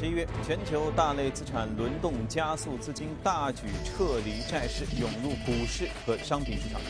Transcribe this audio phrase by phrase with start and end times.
[0.00, 6.80] 十一月，全球大类资产轮动加速，资金大举撤离债市，涌入股市和商品市场。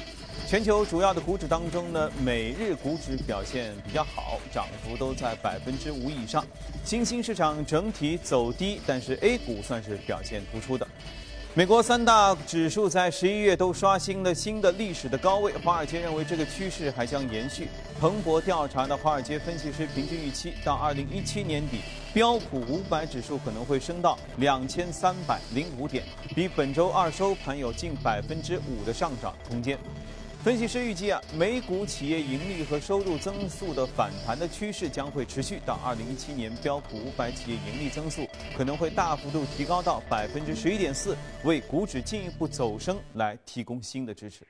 [0.47, 6.47] 全球主要的股指当中呢，美日股指表现比较好，涨幅都在百分之五以上。
[6.85, 10.87] 新兴市场整体走低，但是 A 股算是表现突出的。
[11.53, 17.67] 美国三大指数在十一月都刷新了新的历史的高位，华尔街认为这个趋势还将延续。
[18.01, 21.81] 彭博调查的华尔街分析师平均预期，到二零一七年底，
[22.13, 29.79] 标普五百指数可能会升到两千三百零五点，比本周二收盘有近百分之五的上涨空间。
[30.43, 44.45] 分析师预计啊，美股企业盈利和收入增速的反弹的趋势将会持续到二零一七年，标普五百企业盈利增速可能会大幅度提高到百分之十一点四，为股指进一步走升来提供新的支持。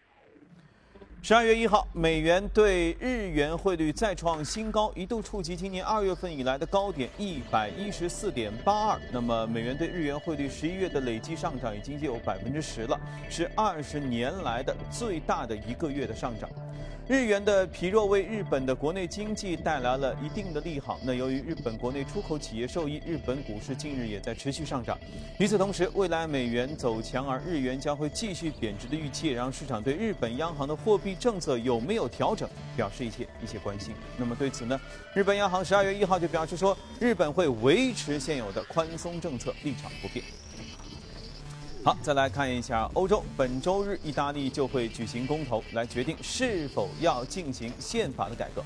[1.22, 9.00] 十二月一号，美元对日元汇率再创新高，一度触及今年二月份以来的高点一百一十四点八二。
[9.12, 16.48] 那么，美元对日元汇率十一月的累计上涨已经有百分之十了，是二十年来的最大的一个月的上涨。
[17.08, 20.98] 日元的疲弱为日本的国内经济带来了一定的利好。
[21.02, 24.98] 那由于日本国内出口企业受益，日本股市近日也在持续上涨。
[25.38, 33.92] 与此同时，未来美元走强，而日元将会继续贬值的预期，也让市场对日本央行的货币政策有没有调整表示一些一些关心。
[34.16, 34.80] 那么对此呢，
[35.12, 40.24] 日本央行十二月一号就表示说，日本会维持现有的宽松政策立场不变。
[41.82, 43.24] 好，再来看一下欧洲。
[43.38, 48.62] 本周日，意大利就会举行公投，来决定是否要进行宪法的改革。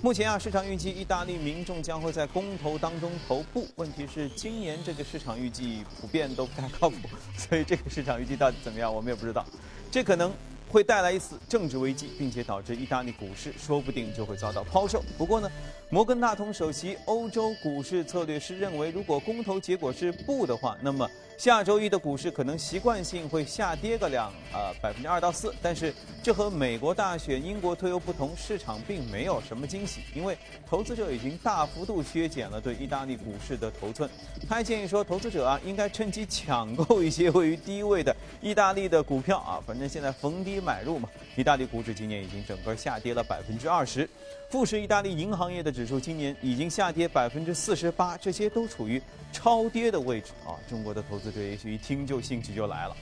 [0.00, 3.68] 目前啊，市场预计意大利民众将会在公投当中投不。
[3.76, 6.96] 问题是，今年这个市场预计普遍都不太靠谱，
[7.36, 9.44] 所以这个市场预计到底怎么样，我们也不知道。
[9.90, 10.32] 这可能。
[10.70, 15.04] 会带来一次政治危机，并且导致意大利股市说不定就会遭到抛售。
[15.16, 15.48] 不过呢，
[15.90, 25.54] 摩根大通首席欧洲股市策略师认为，如果公投结果是不的话，那么下周一的股市可能习惯性会下跌个两呃百分之二到四。
[25.60, 30.36] 但是这和美国大选、英国脱欧不同，市场并没有什么惊喜，因为
[30.66, 34.08] 投资者已经大幅度削减了对意大利股市的头寸。
[34.48, 40.54] 他还建议说，投资者啊应该趁机抢购一些位于低位的意大利的股票啊，反正现在逢低。
[40.64, 44.08] 买入嘛，意大利股指今年已经整个下跌了百分之二十，
[44.54, 50.54] 富时意大利银行业的指数今年已经下跌百分之四十八，这些都处于超跌的位置啊。
[50.68, 52.96] 中国的投资者也许一听就兴趣就来了。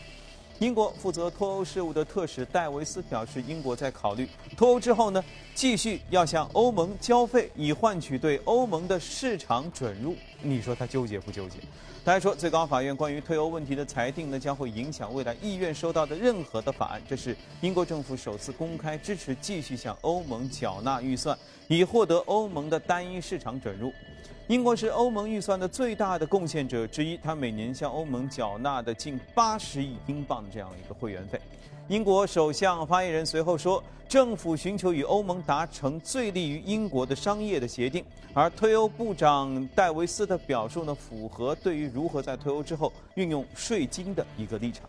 [0.58, 5.24] 英国负责脱欧事务的特使戴维斯表示，英国在考虑脱欧之后呢，
[5.54, 10.14] 继续要向欧盟交费，以换取对欧盟的市场准入。
[10.40, 11.58] 你说他纠结不纠结？
[12.04, 17.02] 他还说，最高法院关于退欧问题的裁定呢，将会影响未来议院收到的任何的法案。
[17.08, 21.36] 这是英国政府首次公开支持继续向欧盟缴纳预算，
[21.68, 23.92] 以获得欧盟的单一市场准入。
[24.48, 31.40] 英国是欧盟预算的最大的贡献者之一，它每年向欧盟缴纳的近八十亿英镑的这样一个会员费。
[31.88, 38.04] 英国首相发言人随后说，政府寻求与欧盟达成最利于英国的商业的协定。
[38.34, 44.88] 而退欧部长戴维斯的表述呢，符合对于如何在退欧之后运用税金的一个立场。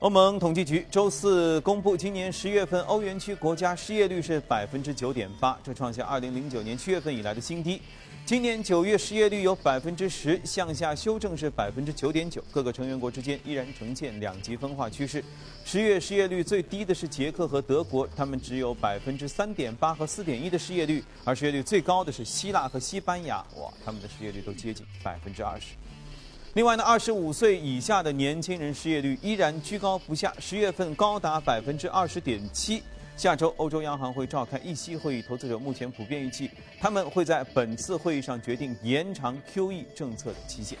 [0.00, 7.82] 欧盟统计局周四公布，今年十月份欧元区国家失业率是百分之九点八，这创下二零零九年七月份以来的新低。
[8.24, 12.42] 今年九月失业率有百分之十，向下修正是百分之九点九。
[12.50, 15.22] 各个成员国之间依然呈现两极分化趋势。
[15.66, 25.74] 十月失业率最低的是捷克和德国，他们只有百分之三点八和四点一的失业率，而失业率最高的是希腊和西班牙，哇，他们的失业率都接近百分之二十。
[26.54, 32.82] 另外呢，二十五岁以下的年轻人失业率依然居高不下，十月份高达百分之二十点七。
[33.16, 36.50] 下周欧洲央行会召开议息会议，投资者目前普遍预计
[36.80, 40.76] 他们会在本次会议上决定延长 QE 政策的期限。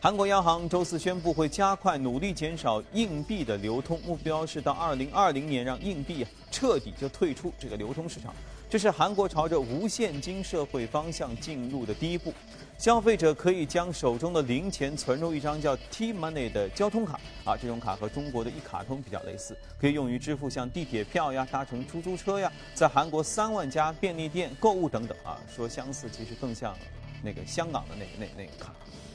[0.00, 8.34] 韩国央行周四宣布会加快努力减少硬币的流通，目标是到二零二零年让硬币彻底就退出这个流通市场。
[8.68, 12.34] 这是韩国朝着无现金社会方向进入的第一步。
[12.78, 25.40] 消费者可以将手中的零钱存入一张叫 T Money 的交通卡啊，这种卡和中国的一卡通比较类似，可以用于支付像地铁票呀、搭乘出租车呀，在韩国三万家便利店购物等等啊。
[25.52, 26.76] 说相似，其实更像
[27.22, 28.74] 那个香港的那个那那个卡。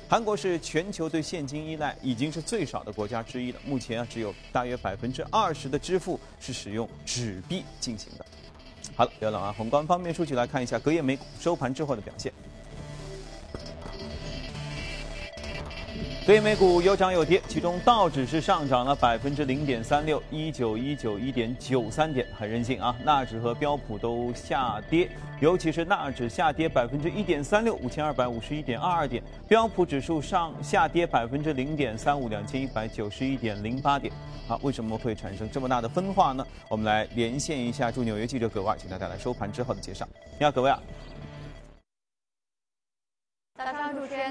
[0.09, 8.25] 韩国是全球对现金依赖已经是最少的国家之一了，目前啊只有大约百分之二十的支付是使用纸币进行的。
[8.95, 12.33] 好了，聊了啊，宏观方面数据来看一下隔夜美股收盘之后的表现。
[16.31, 22.95] 所以美股有涨有跌，其中道指是上涨了百分之零点三六，一九一九一点九三点，很任性啊。
[23.03, 25.09] 纳指和标普都下跌，
[25.41, 34.13] 尤其是纳指下跌百分之一点三六，五千二百五十一点二二点；标普指数上下跌百分之零点三五，两千一百九十一点零八点。
[34.47, 36.47] 好，为什么会产生这么大的分化呢？
[36.69, 40.07] 我们来连线一下驻纽约记者葛万，请他带来收盘之后的介绍。
[40.39, 40.79] 你好，葛万。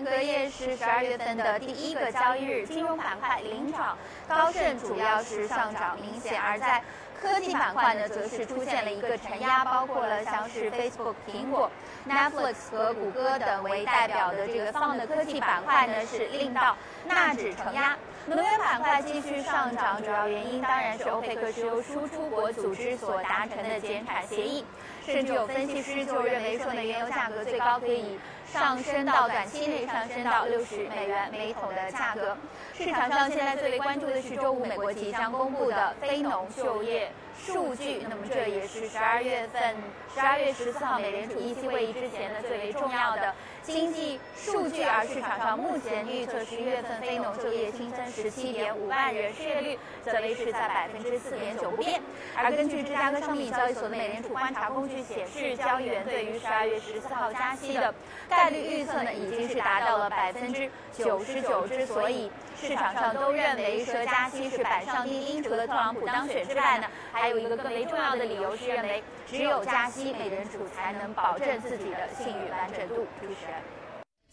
[0.01, 3.97] 上，主持人，隔夜是十二月份的第一个交易日，金融板块领涨，
[4.29, 6.83] 高盛主要是上涨明显，而在
[7.21, 11.71] 科技板块呢，则是出现了一个承压，包括了像是 Facebook、苹果、
[12.09, 17.97] Netflix 和谷歌等为代表的这个放的科技板块呢，是令到纳指承压。
[18.27, 24.65] 能源板块继续上涨，主要原因当然是欧佩克石油输出国组织所达成的减产协议，
[25.05, 28.19] 甚至有分析师就认为说呢，原油价格最高可以。
[28.53, 32.37] 上升到短期内上升到六十美元每桶的价格。
[32.75, 39.77] 市场上现在最为关注的是周五美国即将公布的非农就业数据，那么这也是十二月份
[40.15, 43.35] 十二月十四号美联储议息会议之前的最为重要的。
[43.63, 52.01] 经济数据，而市场上目前预测十一月份非农就业新增十七点五万人，失业率则维持在百分之四点九不变。
[52.35, 57.95] 而根据芝加哥商品交易所的美联储观察工具显示，交易员对于十二月十四号加息的
[58.41, 60.67] 概率预测呢，已经是达到了百分之
[60.97, 61.67] 九十九。
[61.67, 69.03] 之所以市场上都认为说加息是板上钉钉，除了特朗普当选之外呢，还有一个更为重要的理由是认为。
[69.31, 72.95] 只有加息，美联储才能保证自己的信誉完整度。
[73.21, 73.63] 主持人，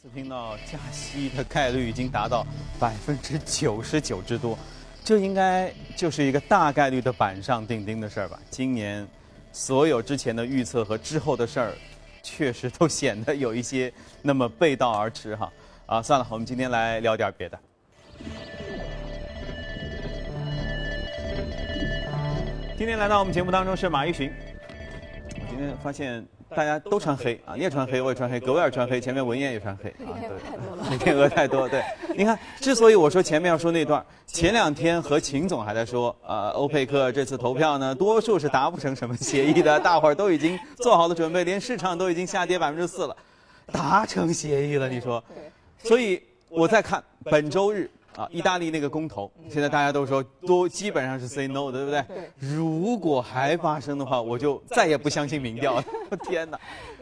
[0.02, 2.48] 次听到加息的概率已经达到
[2.80, 4.58] 百分之九十九之多，
[5.04, 8.40] 这应该就是一个大概率的板上钉钉的事儿吧？
[8.50, 9.08] 今年
[9.52, 11.74] 所有之前的预测和之后的事儿，
[12.28, 13.92] 确实都显得有一些
[14.22, 15.50] 那么背道而驰哈。
[15.86, 17.58] 啊，算了，我们今天来聊点别的。
[22.78, 24.30] 今天来到我们节目当中是马一寻。
[25.36, 30.16] 我今天发现大家都穿黑啊，你也穿黑，我也穿黑，格威尔穿黑，前面文彦也穿黑啊，
[30.90, 31.84] 对，天鹅太多，对。
[32.16, 43.16] 你看，之所以我说前面要说那段，前两天和秦总还在说，呃，欧佩克这次投票呢，多数是达不成什么协议的， 大伙儿都已经做好了准备，连市场都已经下跌百分之四了，
[43.72, 45.24] 达成协议了，你说？
[45.84, 47.90] 所以我在看本周日。
[48.18, 52.02] 啊，意大利那个公投，现在大家都说都基本上是 say no 对不对？
[52.08, 52.32] 对。
[52.40, 55.84] 如果还发生的话，我就再也不相信民调了。
[56.28, 56.60] 天哪！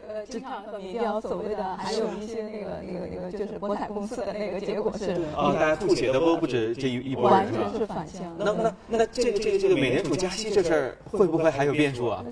[0.09, 5.11] 呃，经常和民调所谓的，还有一些那个那个那个，就是博彩公司的那个结果是。
[5.37, 8.21] 啊，大家吐血的都不止这一一波人，完全是反向。
[8.37, 12.25] 那那那这个这个这个美联储加息这事儿会不会还有变数啊？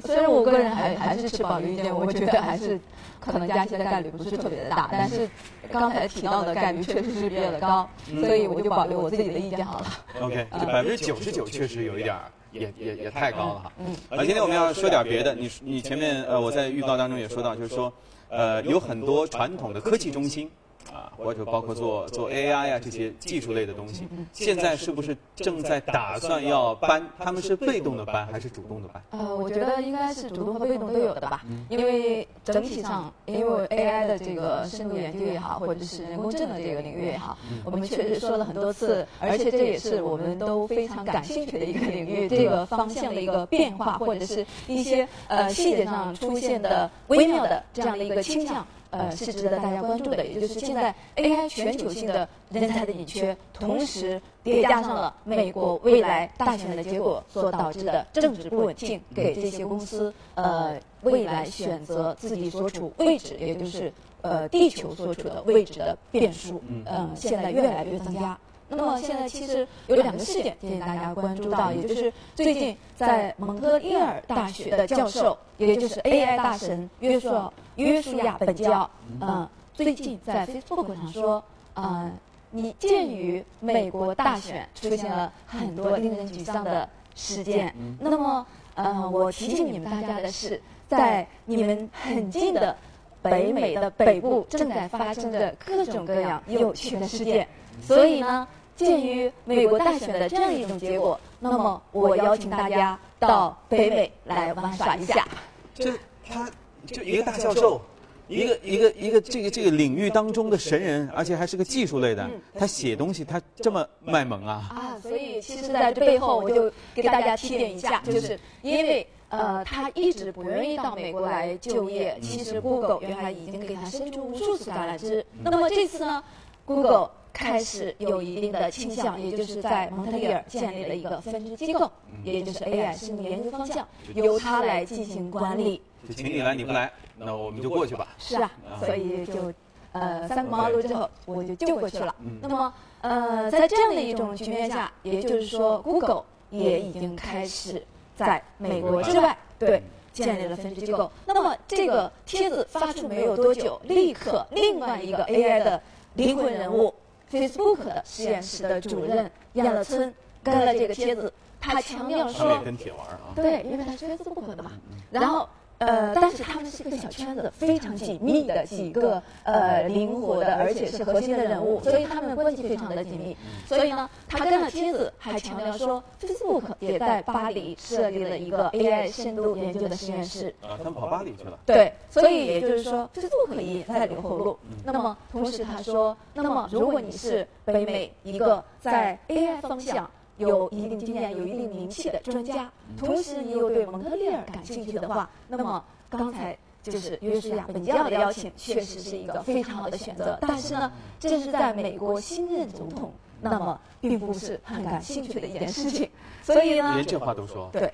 [0.00, 2.78] 虽然我个人还还是持保留意见，我觉得还是
[3.20, 5.28] 可能加息的概率不是特别的大，但是
[5.70, 7.88] 刚才提到的概率确实是比较的高，
[8.20, 9.86] 所以我就保留我自己的意见好了。
[10.20, 12.16] OK，这百分之九十九确实有一点
[12.52, 13.72] 也也也太高了哈。
[13.78, 13.94] 嗯。
[14.10, 17.92] 啊，今天我们要说点别的，你你前面呃我在预告当中也说到，就是说
[18.28, 20.50] 呃有很多传统的科技中心。
[20.92, 27.02] 啊，或者包括做做 AI 呀这些技术类的东西，现在是不是正在打算要搬？
[27.18, 29.02] 他们是被动的搬还是主动的搬？
[29.10, 31.44] 呃，我觉得应该是主动和被动都有的吧。
[31.68, 48.66] 因为整体上，因为 AI 的这个深度研究也好，或者是人工智能这个领域也好，我们确实说了很多次，而且这也是我们都非常感兴趣的一个领域，这个方向的一个变化，或者是一些呃细节上出现的微妙的这样的一个倾向。
[48.90, 68.38] 呃，是值得大家关注的，也就是现在 AI 全球性的人才的紧缺，同时叠加上了美国未来大选的结果所导致的政治不稳定，给这些公司呃未来选择自己所处位置，也就是呃地球所处的位置的变数，嗯，现在越来越增加。
[68.72, 78.88] 那么现在其实有两个事件，建议大家关注到，也就是最近在蒙特利尔大学的教授，也就是 AI 大神约瑟约书亚本教，
[79.20, 81.42] 嗯，最近在 Facebook 上说，
[81.74, 82.12] 嗯，
[82.52, 88.46] 你鉴于美国大选出现了很多令人沮丧的事件，那么，
[88.76, 92.76] 嗯，我提醒你们大家的是，在你们很近的
[93.20, 97.48] 北美的北部正在发生着各种各样有趣的事件，
[97.82, 98.46] 所以呢。
[98.80, 105.28] 鉴于美国大选的这样一种结果，那么我邀请大家到北美来玩耍一下。
[105.74, 105.92] 这
[106.26, 106.50] 他
[106.86, 107.80] 就一个大教授，
[108.26, 112.26] 一个一个一个这个这个领域当中的神人，而且还是个技术类的，
[112.58, 114.64] 他写东西他这么卖萌啊！
[114.70, 122.18] 啊，所以其实在这背后，我就给大家提点一下，就是因为呃，他一直不愿意到美国来就业。
[122.22, 125.24] 其实 Google 原来已经给他伸出无数次橄榄枝。
[125.42, 126.22] 那么这次呢
[126.64, 131.90] ？Google 开始有一定的倾向，也就是在蒙特利尔建立了一个分支机构，
[132.24, 135.80] 也就是 AI 深度研究方向，由他来进行管理。
[136.08, 138.08] 就请你来，你不来，那我们就过去吧。
[138.18, 139.52] 是啊，所以就
[139.92, 142.14] 呃三顾茅庐之后，我就就过去了。
[142.40, 142.72] 那么
[143.02, 147.82] 呃，在这样的一种局面下，也就是说，Google 也已经开始
[148.16, 149.82] 在美国之外对
[150.12, 151.10] 建立了分支机构。
[151.26, 155.80] 那么这个帖子发出没有多久，立刻另外一个 AI 的
[156.14, 156.92] 灵魂人物
[157.30, 164.72] Facebook 的实验室的主任亚勒村跟了这个帖子，他强调说，跟铁玩啊，对，因为他是 Facebook 的嘛，
[165.10, 165.48] 然后。
[165.80, 173.34] 呃，但是他们是一个小圈子，非常紧密的几个呃灵活的，而且是核心的人物，所以他们关系非常的紧密。
[173.66, 180.54] 所以呢，他跟了妻子还强调说，Facebook 也在巴黎设立了一个 AI 深度研究的实验室。
[180.60, 181.58] 啊，他们跑巴黎去了。
[181.64, 184.58] 对，所以也就是说，Facebook 也在留后路。
[184.84, 190.10] 那么，同时他说，那么如果你是北美一个在 AI 方向。
[190.40, 200.38] 有一定经验、有一定名气的专家，同时你又对蒙特利尔感兴趣的话，那么刚才就是约书亚本教的邀请，确实是一个非常好的选择。
[200.40, 206.10] 但是呢，这是在美国新任总统，那么并不是很感兴趣的一件事情。
[206.42, 207.68] 所以呢，连这话都说。
[207.72, 207.92] 对。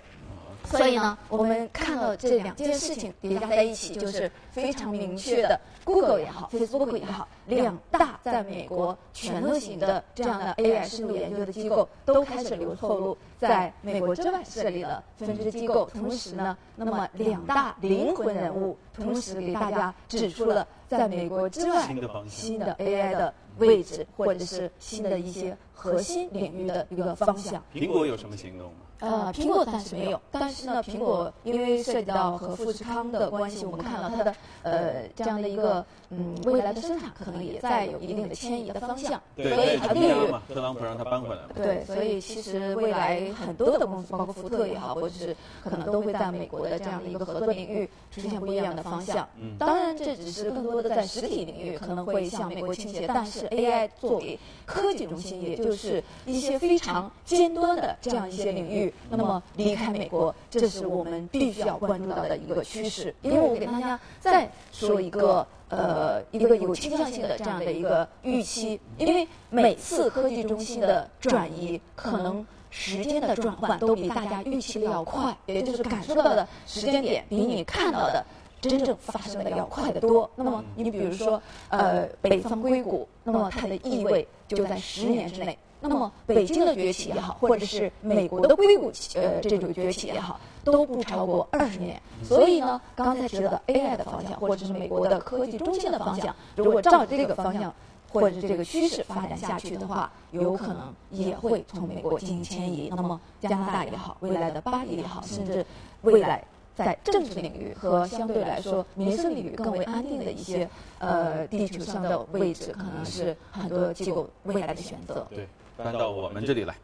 [0.66, 15.88] 所以呢，我们看到这两件事情叠加在一起，就是非常明确的，Google 也好，Facebook 也好，两大在美国全流型的这样的 AI 深度研究的机构都开始留后路，在美国之外设立了分支机构。
[15.94, 21.88] 同时呢，那么两大灵魂人物同时给大家指出了在美国之外
[22.26, 27.62] 新的 AI 的位置，或者是新的一些核心领域的一个方向。
[27.72, 28.72] 苹果有什么行动吗？
[28.98, 41.50] 呃，苹果暂时没有，但是呢，苹果因为涉及到和富士康的关系，我们看到它的呃这样的一个嗯未来的生产可能也在有一定的迁移的方向，所以它利润嘛，特朗普让它搬回来了。
[41.54, 49.28] 对，所以其实未来很多的公司，包括福特也好，或者是可能都会在美国的这样的一个合作领域出现不一样的方向。
[49.38, 58.92] 嗯，当然这只是更多的在实体领域可能会向美国倾斜，但是 AI 作为科技中心，也就是一些非常尖端的这样一些领域。
[59.08, 63.14] 那么离开美国，这是我们必须要关注到的一个趋势。
[63.22, 78.24] 因为我给大家再说一个呃一个有倾向性的这样的一个预期，因为每次科技中心的转移，可能时间的转换都比大家预期的要快，也就是感受到的时间点比你看到的
[78.60, 80.28] 真正发生的要快得多。
[80.36, 85.56] 那么你比如说呃北方硅谷，那么它的意味就在十年之内。
[85.78, 92.00] 那么，北京的崛起也好，或者是美国的硅谷呃这种崛起也好，都不超过二十年。
[92.24, 97.72] 所以呢，刚才提到的 AI 的方向，或者是美国的科技中心的方向，如果照这个方向
[98.10, 102.90] 或者是这个趋势发展下去的话，有可能也会从美国进行迁移。
[102.96, 105.64] 那么，加拿大也好，未来的巴黎也好，甚至
[106.02, 106.42] 未来
[106.76, 110.68] 在政治领域和相对来说民生领域更为安定的一些
[111.00, 115.26] 呃地球上的位置，可能是很多机构未来的选择。
[115.30, 115.48] 对。
[115.76, 116.74] 搬到我们这里来，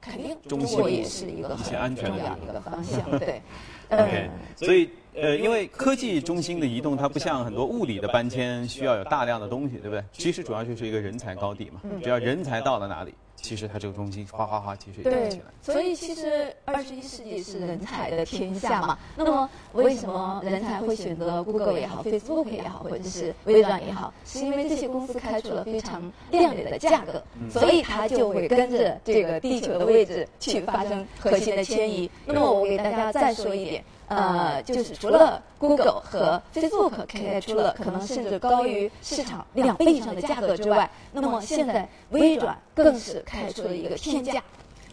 [0.00, 3.42] 肯定中国也是一个很重要的一个方向，对。
[3.90, 10.02] OK，所以呃，因为科技中心的移动，它不像很多物理的搬迁需要有大量的东西，对不对？
[10.10, 13.12] 其实主要就是一个人才高地嘛，只要人才到了哪里。
[13.44, 15.44] 其实它这个中心哗哗哗，其实也起来。
[15.60, 18.98] 所以其实二十一世纪是人才的天下嘛。
[19.14, 24.14] 那么为什么人才会选择 Google 也好，Facebook 也好，或者是微软也好？
[24.24, 32.10] 是因为这些公司开出了非常亮眼的价格，所以它就会跟着这个地球的位置去发生核心的迁移。
[32.24, 33.84] 那么我给大家再说一点。
[34.08, 44.42] 呃，就是除了 Google 和 Facebook 开出了可能甚至高于市场两倍以上的价格之外，那么现在微软更是开出了一个天价。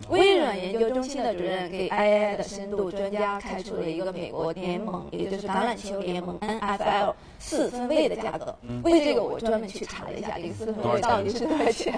[0.09, 8.55] 微软研究中心的主任给 AI 的深度专家开出了一个美国联盟，也就是橄榄球联盟 NFL 四分位的价格。
[8.83, 11.93] 为这个我专门去查了一下，这个四分位到底是多少钱？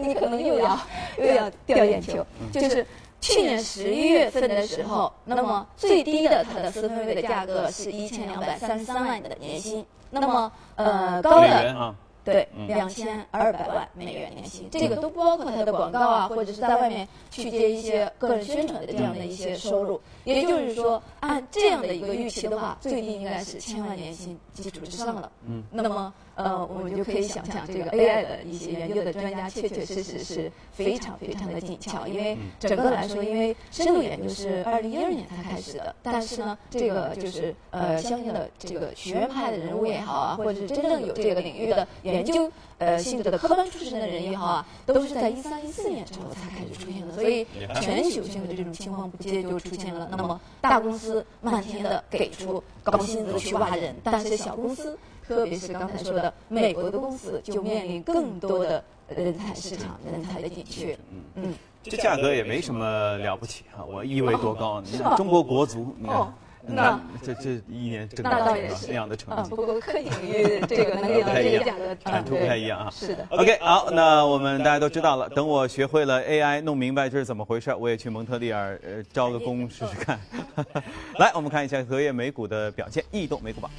[0.00, 0.80] 你可能又要
[1.18, 2.86] 又要掉眼球，就是。
[3.26, 20.00] 去年十一月份的时候，那么最低的它的四分位的价格是一千两百三十三万的年薪，那么呃高的对两千二百万美元年薪，这个都不包括它的广告啊，或者是在外面去接一些个人宣传的这样的一些收入。
[20.22, 25.30] 也就是说，按这样的一个预期的话，最低应该是千万年薪基础之上了。
[25.44, 26.14] 嗯，那么。
[26.36, 32.06] 呃，我们就可以想象，这个 AI 的一些研究的专家，确确实实是非常非常的紧俏。
[32.06, 47.46] 因为整个来说，因为深度研究是二零一二年才开始的，但是呢，这个就是呃，相应的这个学院派的人物也好啊，或者是真正有这个领域的研研究呃性质的科班出身的人也好啊，都是在一三一四年之后才开始出现的，所以
[47.80, 50.06] 全球性的这种情况不接就出现了。
[50.10, 60.96] 那么大公司漫天的给出高薪资去挖人，但是小公司，特别是刚才说的美国的公司，就面临更多的人才市场人才的紧缺。
[61.34, 61.52] 嗯，
[61.82, 64.80] 这价格也没什么了不起啊，我以为多高？
[64.80, 66.32] 你看中国国足，你看。
[66.68, 68.56] 那这这一年挣到
[68.88, 72.90] 那样的成绩，不过科技领域这个能力的这个价格产出不太一样啊。
[72.90, 73.24] 是的。
[73.30, 75.28] OK，好，那我们大家都知道了。
[75.28, 80.18] 等我学会了 AI，弄明白这是怎么回事，我也去蒙特利尔呃招个工试试看。
[81.20, 83.70] 来，我们看一下隔夜美股的表现，异动美股榜。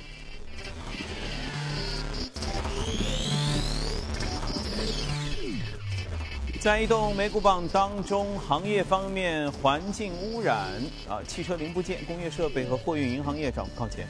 [6.68, 10.68] 在移动美股榜当中，行业方面，环境污染
[11.08, 14.06] 啊，汽车零部件、工业设备和货运银行业涨幅靠前。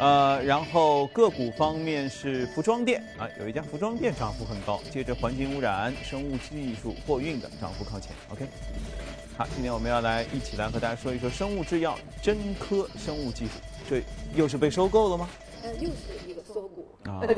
[0.00, 4.82] 呃，然后个股方面是服装店啊，有一家服装店涨幅很高。
[4.90, 8.10] 接着环境污染、生物技术、货运的涨幅靠前。
[8.30, 8.48] OK，
[9.36, 13.52] 好，今天我们要来一起来和大家说一说生物制药真科生物技术，
[13.88, 14.02] 这
[14.34, 15.28] 又是被收购了吗？
[15.62, 16.33] 呃，又是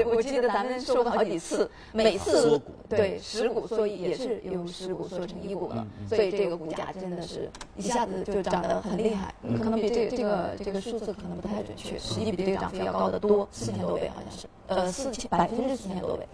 [0.07, 16.27] 我记得咱们说过好几次，每次对十股所以也是由十股缩成一股了，所以这个股价真的是一下子就涨得很厉害，可能比这这个这个数字可能不太准确，实际比这个涨幅要高得多，四千多倍好像是，呃，四千百分之四千多倍，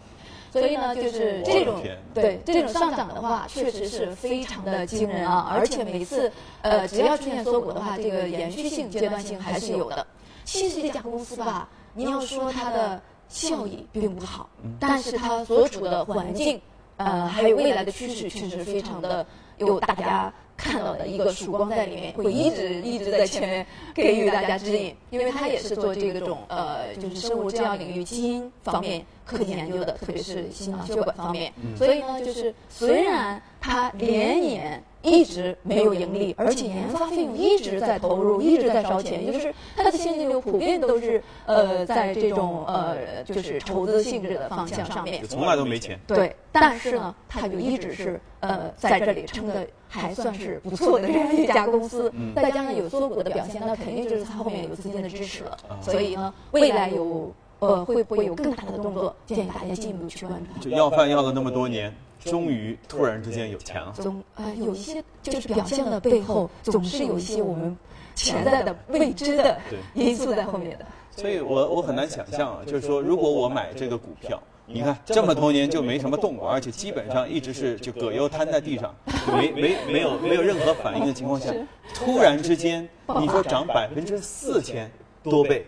[0.52, 10.06] 所以呢，就是这种对这种上涨的话，确实是非常的惊人啊，而且每次呃只要出现缩股的话，这个延续性、阶段性还是有的。
[10.44, 13.00] 其实这家公司吧，你要说它的。
[13.32, 14.48] 效益并不好，
[14.78, 16.60] 但是它所处的环境，
[16.98, 34.82] 呃，还有未来的趋势，确实非常的有大家看到的一个曙光在里面，会一直一直在前面给予大家指引，因为它也是做这个种呃，就是生物制药领域基因方面科技研究的，特别是心脑血管方面，所以呢，就是虽然它连年。
[35.04, 45.98] 一直没有盈利，而且研发费用一直在投入，一直在烧钱，也就是它的现金流普遍都是呃在这种呃就是筹资性质的方向上面，从来都没钱。
[46.06, 55.58] 对，但是呢，它就一直是呃在这里撑的还算是不错的这样一家公司，再加上有缩股的表现，那肯定就是它后面有资金的支持了。
[55.80, 57.34] 所以呢，未来有
[57.66, 60.68] 呃会不会有更大的动作，建议大家进一步去关注。
[60.68, 61.92] 就要饭要了那么多年。
[62.24, 63.92] 终于突然之间有钱了。
[63.96, 67.76] 总呃有一些就是表现的背后，总是有一些我们
[68.14, 69.58] 潜在的未知的
[69.92, 70.86] 因素在后面的。
[71.16, 78.94] 所以我我很难想象啊，就是说如果我买这个股票，你看这么多年就没什么动过，而且基本上一直是就葛优瘫在地上，
[79.36, 81.52] 没没没有没有任何反应的情况下，
[81.92, 84.88] 突然之间你说涨百分之四千
[85.24, 85.66] 多倍。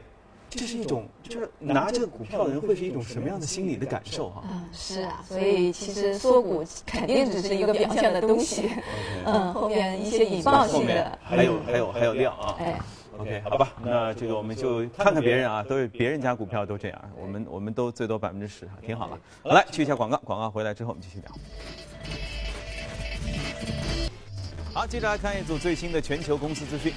[0.57, 4.45] 这是一种，就是拿这个股票的人会是一种什么样的心理的感受哈？
[4.51, 8.71] 嗯，是啊，所以其实缩股肯定只是一个表象的东西，
[9.27, 12.57] 嗯，后面一些引爆性的，还有还有还有料啊。
[12.59, 12.79] 哎
[13.19, 19.19] ，OK，好吧，那这个我们就看看别人啊，都是别人家股票都这样，我们我们都最多百分之十，挺好了。
[19.43, 21.33] 好来，去一下广告，广告回来之后我们继续聊。
[24.73, 26.93] 好，接着来看一组最新的全球公司资讯。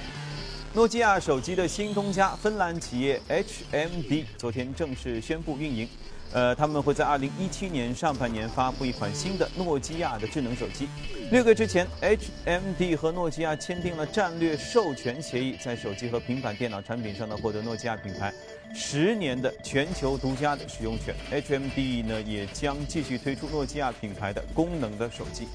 [0.78, 5.88] 诺基亚手机的新东家芬兰企业 HMD 昨天正式宣布运营，
[6.32, 10.86] 呃，他们会在2017年上半年发布一款新的诺基亚的智能手机。
[11.32, 18.32] 六个月之前，HMD 和诺基亚签订了战略授权协议，在手机和平板电脑产品上呢获得诺基亚品牌
[18.72, 21.12] 十年的全球独家的使用权。
[21.32, 25.48] HMD 呢也将继续推出诺基亚品牌的功能的手机。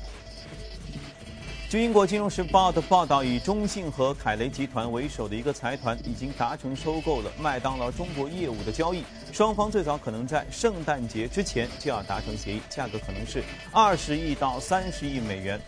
[1.74, 15.60] 据英国金融时报的报道，以中信和凯雷集团为首的一个财团已经达成收购了麦当劳中国业务的交易，双方最早可能在圣诞节之前就要达成协议，价格可能是二十亿到三十亿美元。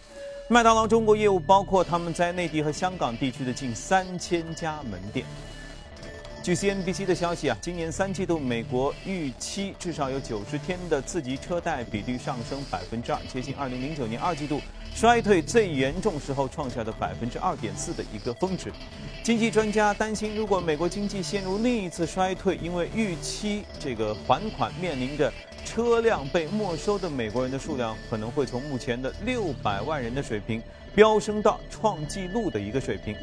[0.47, 5.25] 麦当劳中国业务包括他们在内地和香港地区的近三千家门店。
[6.45, 14.61] 据 CNBC 的消息啊，今年三季度美国预期至少有九十天的次级车贷比率上升百分之二，接近二零零九年二季度
[14.93, 18.71] 衰退最严重时候创下的百分之二点四的一个峰值。
[19.23, 25.33] 经济专家担心，如果美国经济陷入另一次衰退，因为预期这个还款面临着
[25.65, 30.61] 车辆被没收的美国人的数量可能会从目前的六百万人的水平
[30.93, 33.15] 飙升到创纪录的一个水平。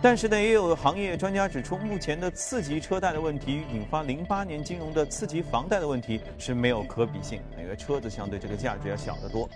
[0.00, 9.48] 但是呢，也有行业专家指出，目前的次级车贷的问题引发零八年金融的次级房贷的问题是没有可比性，因为车子相对这个价值要小得多。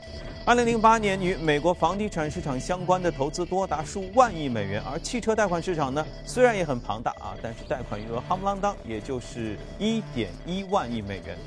[0.45, 11.39] 二零零八年与美国房地产市场相关的投资多达数万亿美元，而汽车贷款市场呢，虽然也很庞大啊，但是贷款余额夯不啷当，也就是一点一万亿美元。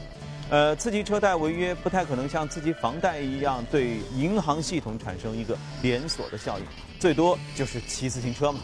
[0.50, 6.66] 呃，次级车贷违约不太可能像次级房贷一样对银行系统产生一个连锁的效应，
[6.98, 8.62] 最多就是骑自行车嘛。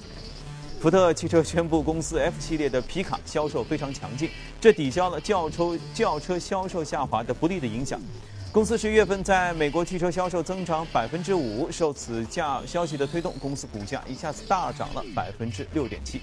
[0.81, 8.01] 福特汽车宣布，公司 F 系列的皮卡销售非常强劲，这抵消了轿车轿车销售下滑的不利的影响。
[8.51, 16.19] 公司十一月份在美国汽车销售增长百分之五，受此价消息的推动，公司股价一下子大涨了百分之六点七。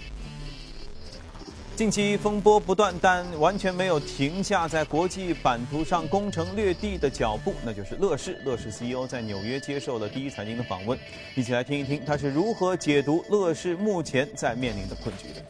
[1.79, 8.37] 近期风波不断，但完全没有停下在国际版图上攻城略地的脚步，那就是乐视。
[8.45, 10.99] 乐视 CEO 在纽约接受了第一财经的访问，
[11.37, 15.41] 一起来听一听他是如何解读乐视目前在面临的困局的。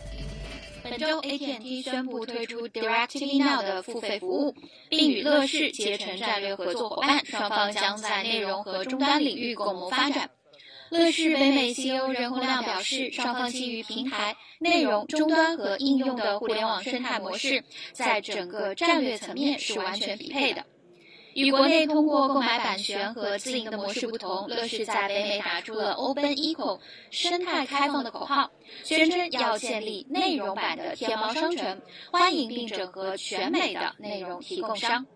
[0.82, 4.54] 本周，AT&T 宣布推出 DirecTV Now 的付费服务，
[4.90, 10.28] 并与乐视结成战略合作伙伴，双方将在内容和终端领域共谋发展。
[10.90, 20.64] 乐视北美 CEO 任洪亮表示，双方基于平台、内容、终端和应用的互联网生态模式，在整个战略层面是完全匹配的。
[21.34, 28.50] 与国内通过购买版权和自营的模式不同，乐视在北美打出了 Open Eco 生态开放的口号，
[28.82, 35.06] 宣称要建立内容版的天猫商城，欢迎并整合全美的内容提供商。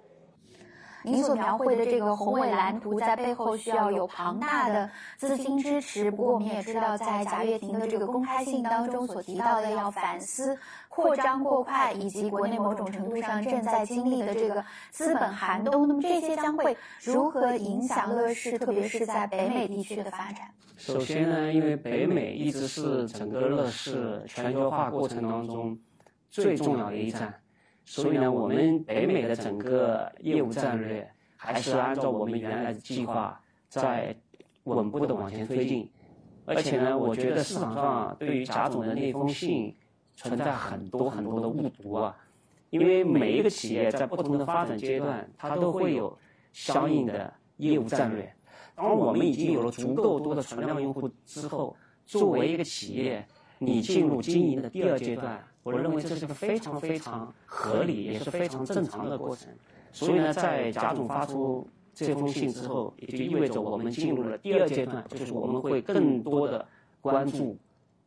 [1.05, 6.11] 您所描绘的这个宏伟蓝图，在背后需要有庞大的资金支持。
[6.11, 10.57] 不过，我们也知道，在贾跃亭的这个公开信当中所提到的，要反思
[10.89, 15.89] 扩张过快，以及国内某种程度上正在经历的这个资本寒冬。
[15.89, 20.49] 那么，这些将会如何影响乐视，特别是在北美地区的发展？
[20.77, 25.79] 首先呢，因为北美一直是整个乐视全球化过程当中
[26.31, 27.35] 最重要的一站。
[27.85, 34.17] 所以呢，我们北美的整个业务战略还是按照我们原来的计划在
[34.65, 35.91] 稳步的往前推进。
[36.45, 39.75] 而且呢，我觉得市场上对于贾总的那封信
[40.15, 42.17] 存在很多很多的误读啊。
[42.71, 46.17] 因为每一个企业在不同的发展阶段，它都会有
[46.53, 48.35] 相应的业务战略。
[48.75, 53.27] 当我们已经有了足够多的存量用户之后，作为一个企业，
[53.59, 55.45] 你进入经营的第二阶段。
[55.63, 59.49] 我认为这是个非常非常合理，也是非常正常的过程。
[59.93, 66.67] 所以呢，在贾总发出这封信之后，也就意味着我们进入了第二阶段，就是我们会更多的
[67.01, 67.57] 关注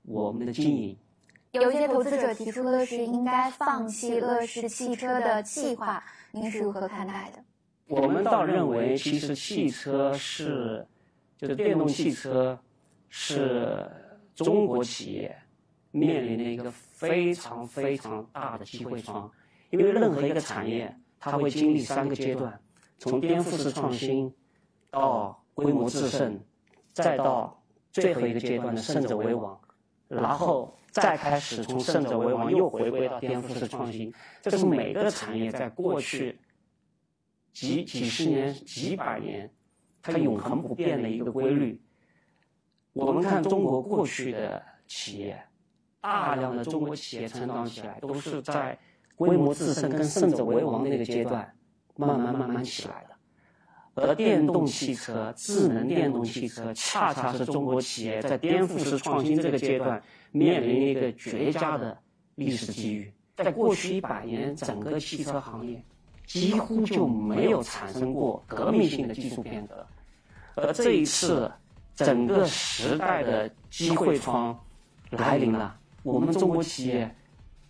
[0.04, 0.98] 我们的经营。
[1.52, 7.42] 有一些投资者提出的是应该放弃乐视汽车的计划，您是如何看待的？
[7.88, 10.86] 我们倒认为，其实汽车是，
[11.38, 12.60] 就是电动汽车
[13.08, 13.90] 是
[14.34, 15.38] 中国企业。
[15.96, 19.32] 面临的一个非常非常大的机会窗，
[19.70, 22.60] 因为任何一个产业，它会经历三个阶段：
[22.98, 24.30] 从颠覆式创新
[24.92, 26.38] 到规模制胜，
[26.92, 29.58] 再到最后一个阶段的胜者为王，
[30.10, 34.14] 然后再开始从胜者为王又回归到颠覆式创新。
[34.42, 36.38] 这是每个产业在过去
[37.54, 39.50] 几几十年、几百年，
[40.02, 41.82] 它永恒不变的一个规律。
[42.92, 45.42] 我们看中国过去的企业。
[46.06, 48.78] 大量的中国企业成长起来，都是在
[49.16, 51.52] 规模制胜跟胜者为王的那个阶段，
[51.96, 53.16] 慢慢慢慢起来的。
[53.96, 60.00] 而电动汽车、智能电动汽车，恰恰是中国企业在颠覆式创新这个阶段
[60.32, 61.98] 面临一个绝佳的
[62.36, 63.12] 历史机遇。
[63.38, 65.82] 在过去一百年，整个汽车行业
[66.28, 69.88] 几乎就没有产生过革命性的技术变革，
[70.54, 71.52] 而这一次，
[71.96, 74.56] 整个时代的机会窗
[75.10, 75.76] 来临了。
[76.06, 77.14] 我们中国企业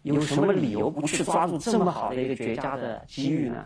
[0.02, 3.66] 有什么理由不去抓住这么好的一个绝佳的机遇呢？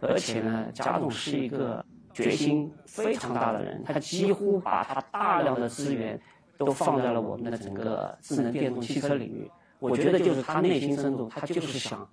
[0.00, 6.18] 而且呢，贾总是一个决心非常大的人，他几乎把他大量的资源
[6.56, 9.50] 都放在了我们的整个智能电动汽车领域。
[9.78, 12.08] 我觉得就是他内心深处，他就是想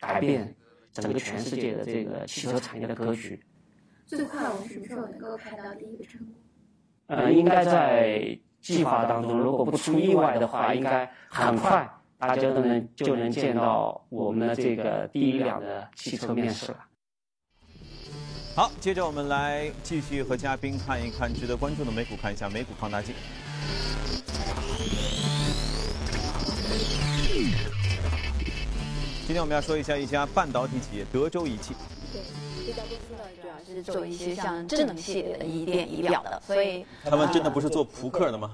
[0.00, 0.54] 改变
[0.92, 3.38] 整个全世界的这个汽车产业的格局。
[4.06, 6.34] 最快我们什么时候能够看到第一个成果？
[7.08, 8.38] 呃，应该在。
[8.62, 16.78] 计划当中，如果不出意外的话，应该很快大家都能就能见到我们的这个第一辆的汽车面世了。
[18.54, 23.14] 好，接着我们来继续和嘉宾看一看值得关注的美股，看一下美股放大镜。
[29.26, 31.74] 今天我们要说一下一家半导体企业——德州仪器。
[32.64, 32.72] 对。
[32.72, 38.50] 这家公司呢，主要是做一些像智能系列的仪电仪表的，所以他们真的不是做扑克的吗？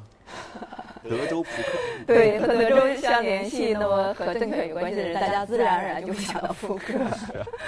[1.09, 1.79] 德州扑克。
[2.07, 6.95] 对和德州相联系，那么和证券有关系的人，大家自然而然就会想到扑克。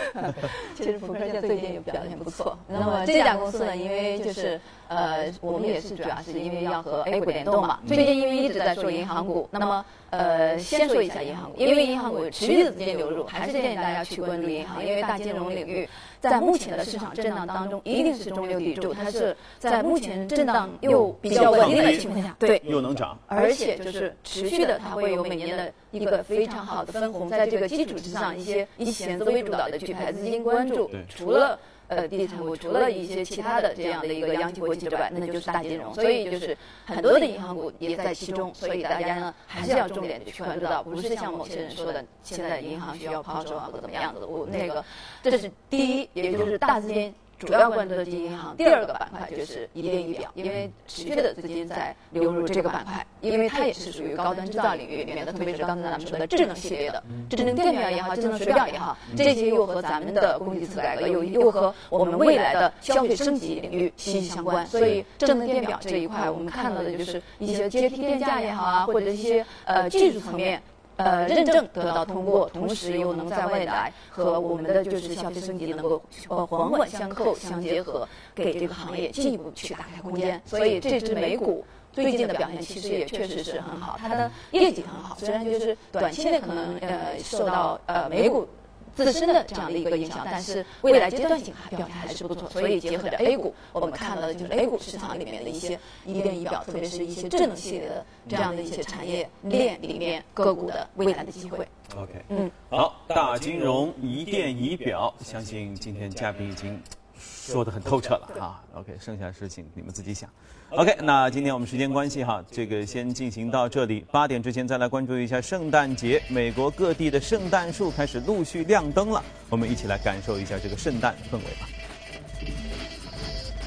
[0.77, 2.59] 其实扑克现在最近也表现不错。
[2.69, 7.81] 那么这家公司呢，因为就是呃，我们也是主要是因为要和 A 股联动嘛。
[7.87, 15.89] 最近因为一直在说银行股，那么呃，先说一下银行股，因为银行股持续的资金流入，还是建议大家去关注银行，因为大金融领域
[16.21, 31.59] 在目前的市场震荡当中，一定是中流砥柱，它是在目前震荡又比较稳定的情况下，对，又能涨，而且就是持续的，它会有每年的一个非常好的分红，在这个基础之上，一些以险资为主导的举牌资金关注，除了。
[31.91, 44.85] 呃，地产股除了一些其他的这样的一个央企国企之外，那就是大金融，所以就是很多的银行股也在其中，所以大家呢还是要重点去关注到，不是像某些人说的，现在银行需要抛售啊或怎么样子，我那个
[45.21, 47.13] 这是第一，也就是大资金。
[47.41, 70.61] 主要关注的金银行，第二个板块就是一电一表，因为持续的资金在流入这个板块，因为它也是属于高端制造领域里面的，特别是刚才咱们说的智能系列的，智能电表也好，智能水表也好，这些又和咱们的供给侧改革又又和我们未来的消费升级领域息息相关，所以智能电表这一块，我们看到的就是一些阶梯电价也好啊，或者一些呃技术层面。
[71.05, 80.41] 呃，认证得到通过，同时又能在未来和我们的就是消费升级能够呃环环相扣相结合，给这个行业进一步去打开空间。
[80.45, 88.47] 所以这支美股最近的表现其实也确实是很好，它的业绩很好，虽然就是短期内可能呃受到呃美股。
[88.95, 92.49] 自身的这样的一个影响，但是未来阶段性还表现还是不错。
[92.51, 101.67] 所以结合着 A 股，我们看到的就是 A 股市场里面的一些仪电仪表，特别是一些智能系列的这样的一些产业链里面个股的未来的机会。
[101.97, 106.81] OK，嗯，好，大金融仪电仪表，相信今天嘉宾已经
[107.21, 108.65] 说的很透彻了啊。
[108.75, 110.29] OK，剩下的事情你们自己想。
[110.71, 114.05] OK，那今天我们时间关系哈，这个先进行到这里。
[114.11, 121.69] 八点之前再来关注一下圣诞节，美国各地的圣诞树开始陆续亮灯了，我们一起来感受一下这个圣诞氛围吧。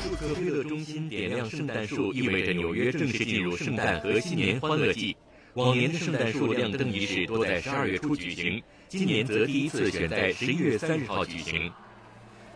[0.05, 5.15] 洛克菲勒中心点亮圣诞树，意味着纽约正式进入圣诞和新年欢乐季。
[5.55, 11.71] 往年的圣诞树亮灯仪式多在十二月初举行，今年则第一次选在十一月三十号举行。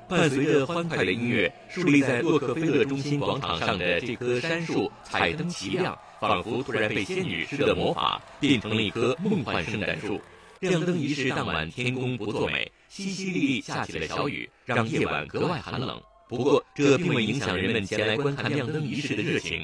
[0.09, 10.21] 伴随着欢快的音乐，树立在洛克菲勒中心广场上的这棵杉树彩灯齐亮，仿佛突然被仙女施了魔法，变成了一棵梦幻圣诞树。
[10.61, 16.01] 亮灯仪式当晚，天公不作美，淅淅沥沥下起了小雨，让夜晚格外寒冷。
[16.29, 19.63] 不过，这并未影响人们前来观看亮灯仪式的热情。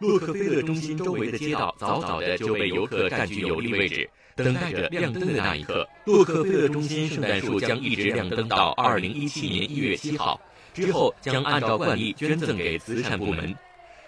[0.00, 4.08] 洛克菲勒中心周围的街道早早的就被游客占据有利位置。
[4.44, 10.40] 等待着亮灯的那一刻，洛克菲勒中心圣诞树将一直亮灯到二零一七年一月七号，
[10.72, 13.54] 之后将按照惯例捐赠给慈善部门。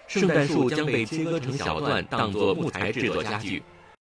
[0.07, 3.61] 圣诞树将被切割成小段，当作木材制作家具。